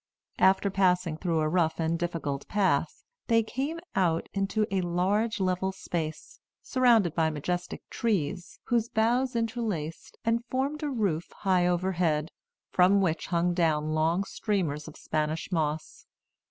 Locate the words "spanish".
14.97-15.51